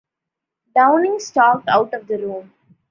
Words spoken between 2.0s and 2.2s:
the